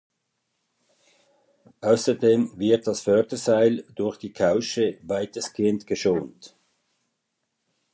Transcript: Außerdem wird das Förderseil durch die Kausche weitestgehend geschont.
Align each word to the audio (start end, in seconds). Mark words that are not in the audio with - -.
Außerdem 1.81 2.57
wird 2.57 2.87
das 2.87 3.01
Förderseil 3.01 3.85
durch 3.93 4.17
die 4.17 4.33
Kausche 4.33 4.97
weitestgehend 5.03 5.85
geschont. 5.85 6.57